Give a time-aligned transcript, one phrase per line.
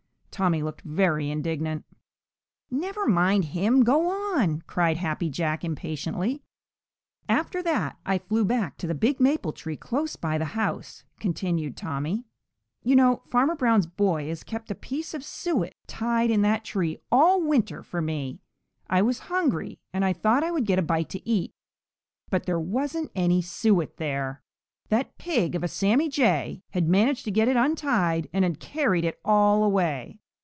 [0.41, 1.85] Tommy looked very indignant.
[2.71, 6.41] "Never mind him, go on!" cried Happy Jack impatiently.
[7.29, 11.77] "After that I flew back to the big maple tree close by the house," continued
[11.77, 12.25] Tommy.
[12.81, 16.97] "You know Farmer Brown's boy has kept a piece of suet tied in that tree
[17.11, 18.41] all winter for me.
[18.89, 21.53] I was hungry, and I thought I would get a bite to eat,
[22.31, 24.41] but there wasn't any suet there.
[24.89, 29.05] That pig of a Sammy Jay had managed to get it untied and had carried
[29.05, 30.17] it all away.